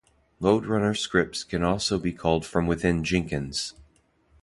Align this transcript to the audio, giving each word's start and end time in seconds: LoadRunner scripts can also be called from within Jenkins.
LoadRunner 0.41 0.97
scripts 0.97 1.43
can 1.43 1.61
also 1.63 1.99
be 1.99 2.11
called 2.11 2.43
from 2.43 2.65
within 2.65 3.03
Jenkins. 3.03 3.75